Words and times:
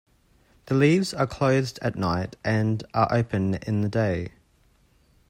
The 0.65 0.73
leaves 0.73 1.13
are 1.13 1.27
closed 1.27 1.77
at 1.83 1.95
night 1.95 2.35
and 2.43 2.83
are 2.91 3.07
open 3.11 3.53
in 3.53 3.81
the 3.81 3.87
day. 3.87 4.29